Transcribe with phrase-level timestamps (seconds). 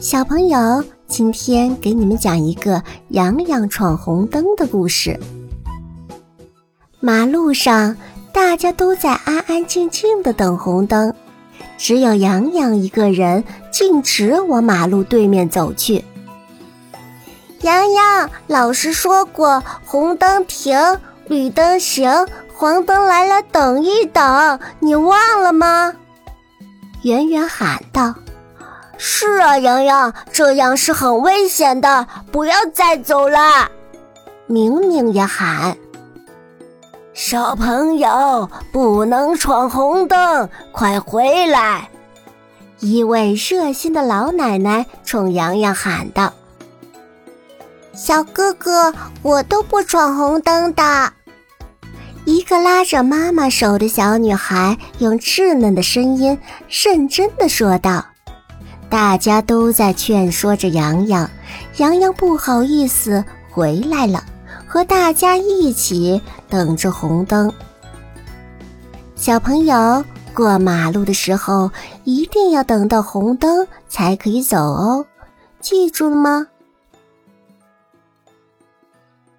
[0.00, 5.18] 小朋友，今天给你们讲一个洋洋闯红灯的故事。
[7.00, 7.96] 马路上，
[8.32, 11.14] 大家都在安安静静的等红灯，
[11.78, 16.04] 只有洋洋一个人径直往马路对面走去。
[17.62, 20.78] 洋洋，老师说过，红灯停，
[21.28, 25.94] 绿灯行，黄灯来了等一等，你忘了吗？
[27.02, 28.14] 圆圆喊道。
[28.96, 33.70] 是啊，洋洋，这样是很危险的，不要再走了。
[34.46, 35.76] 明明也喊
[37.14, 41.88] ：“小朋友不能闯红灯，快回来！”
[42.80, 46.32] 一位热心的老奶奶冲洋洋喊道
[47.94, 48.92] ：“小哥哥，
[49.22, 51.12] 我都不闯红灯的。”
[52.26, 58.04] 一个拉着妈妈手的小女孩用稚嫩的声音认真的说道。
[58.94, 61.28] 大家都在劝说着洋洋，
[61.78, 64.22] 洋洋不好意思回来了，
[64.68, 67.52] 和大家一起等着红灯。
[69.16, 71.68] 小朋友过马路的时候，
[72.04, 75.04] 一定要等到红灯才可以走哦，
[75.60, 76.46] 记住了吗？